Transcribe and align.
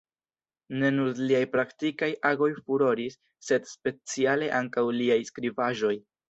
Ne 0.83 0.87
nur 0.93 1.11
liaj 1.31 1.41
praktikaj 1.55 2.09
agoj 2.29 2.47
furoris, 2.63 3.19
sed 3.49 3.69
speciale 3.75 4.49
ankaŭ 4.63 4.87
liaj 5.03 5.21
skribaĵoj. 5.33 5.95